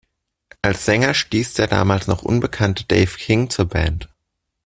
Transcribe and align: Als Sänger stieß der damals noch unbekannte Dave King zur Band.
Als 0.63 0.85
Sänger 0.85 1.13
stieß 1.13 1.53
der 1.53 1.67
damals 1.67 2.07
noch 2.07 2.23
unbekannte 2.23 2.85
Dave 2.85 3.15
King 3.17 3.51
zur 3.51 3.65
Band. 3.65 4.09